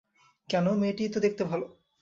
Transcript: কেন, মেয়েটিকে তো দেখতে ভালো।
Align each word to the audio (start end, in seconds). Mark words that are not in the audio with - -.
কেন, 0.49 0.65
মেয়েটিকে 0.73 1.13
তো 1.13 1.19
দেখতে 1.19 1.43
ভালো। 1.43 1.65